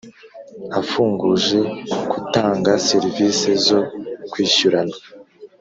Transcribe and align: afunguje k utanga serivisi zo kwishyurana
afunguje 0.79 1.59
k 2.09 2.11
utanga 2.21 2.71
serivisi 2.89 3.49
zo 3.65 3.79
kwishyurana 4.31 4.95